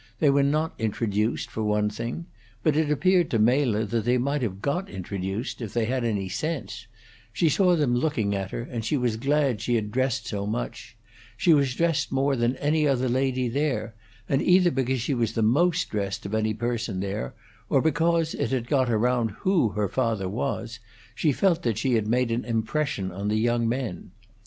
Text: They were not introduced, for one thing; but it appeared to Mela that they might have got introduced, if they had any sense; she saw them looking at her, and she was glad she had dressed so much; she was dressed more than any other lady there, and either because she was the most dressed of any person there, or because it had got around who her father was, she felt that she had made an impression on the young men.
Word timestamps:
They 0.17 0.31
were 0.31 0.41
not 0.41 0.73
introduced, 0.79 1.51
for 1.51 1.61
one 1.61 1.87
thing; 1.91 2.25
but 2.63 2.75
it 2.75 2.89
appeared 2.89 3.29
to 3.29 3.37
Mela 3.37 3.85
that 3.85 4.03
they 4.03 4.17
might 4.17 4.41
have 4.41 4.59
got 4.59 4.89
introduced, 4.89 5.61
if 5.61 5.75
they 5.75 5.85
had 5.85 6.03
any 6.03 6.27
sense; 6.27 6.87
she 7.31 7.49
saw 7.49 7.75
them 7.75 7.95
looking 7.95 8.33
at 8.33 8.49
her, 8.49 8.61
and 8.63 8.83
she 8.83 8.97
was 8.97 9.15
glad 9.15 9.61
she 9.61 9.75
had 9.75 9.91
dressed 9.91 10.25
so 10.25 10.47
much; 10.47 10.97
she 11.37 11.53
was 11.53 11.75
dressed 11.75 12.11
more 12.11 12.35
than 12.35 12.55
any 12.55 12.87
other 12.87 13.07
lady 13.07 13.47
there, 13.47 13.93
and 14.27 14.41
either 14.41 14.71
because 14.71 15.01
she 15.01 15.13
was 15.13 15.33
the 15.33 15.43
most 15.43 15.87
dressed 15.91 16.25
of 16.25 16.33
any 16.33 16.55
person 16.55 16.99
there, 16.99 17.35
or 17.69 17.79
because 17.79 18.33
it 18.33 18.49
had 18.49 18.67
got 18.67 18.89
around 18.89 19.29
who 19.41 19.69
her 19.73 19.87
father 19.87 20.27
was, 20.27 20.79
she 21.13 21.31
felt 21.31 21.61
that 21.61 21.77
she 21.77 21.93
had 21.93 22.07
made 22.07 22.31
an 22.31 22.43
impression 22.43 23.11
on 23.11 23.27
the 23.27 23.37
young 23.37 23.69
men. 23.69 24.09